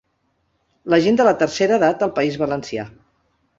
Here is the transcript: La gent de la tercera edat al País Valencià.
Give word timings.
La 0.93 0.99
gent 1.03 1.19
de 1.19 1.27
la 1.29 1.35
tercera 1.43 1.77
edat 1.83 2.07
al 2.09 2.15
País 2.17 2.41
Valencià. 2.47 2.91